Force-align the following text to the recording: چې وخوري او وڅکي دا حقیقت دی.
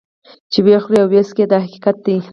چې 0.51 0.59
وخوري 0.65 0.97
او 1.01 1.07
وڅکي 1.11 1.45
دا 1.51 1.57
حقیقت 1.65 1.95
دی. 2.05 2.17